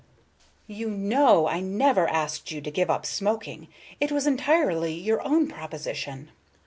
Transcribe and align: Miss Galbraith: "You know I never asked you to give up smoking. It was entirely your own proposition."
Miss 0.67 0.79
Galbraith: 0.79 0.79
"You 0.79 0.97
know 0.97 1.47
I 1.47 1.59
never 1.59 2.07
asked 2.07 2.49
you 2.51 2.59
to 2.59 2.71
give 2.71 2.89
up 2.89 3.05
smoking. 3.05 3.67
It 3.99 4.11
was 4.11 4.25
entirely 4.25 4.95
your 4.95 5.21
own 5.23 5.47
proposition." 5.47 6.31